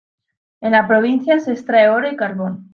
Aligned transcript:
En 0.61 0.71
la 0.71 0.87
provincia 0.87 1.39
se 1.39 1.51
extrae 1.51 1.89
oro 1.89 2.09
y 2.11 2.15
carbón. 2.15 2.69